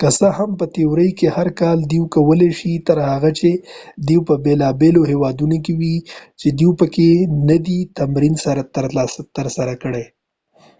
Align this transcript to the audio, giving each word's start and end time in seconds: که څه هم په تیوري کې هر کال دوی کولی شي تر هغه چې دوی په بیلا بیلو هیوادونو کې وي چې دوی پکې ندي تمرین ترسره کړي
که 0.00 0.08
څه 0.18 0.28
هم 0.38 0.50
په 0.60 0.64
تیوري 0.74 1.10
کې 1.18 1.28
هر 1.36 1.48
کال 1.60 1.78
دوی 1.90 2.02
کولی 2.14 2.50
شي 2.58 2.72
تر 2.88 2.98
هغه 3.12 3.30
چې 3.38 3.50
دوی 4.06 4.18
په 4.28 4.34
بیلا 4.44 4.68
بیلو 4.80 5.02
هیوادونو 5.12 5.56
کې 5.64 5.72
وي 5.80 5.96
چې 6.40 6.48
دوی 6.58 6.70
پکې 6.80 7.08
ندي 7.48 7.78
تمرین 7.98 8.34
ترسره 9.38 9.74
کړي 9.82 10.04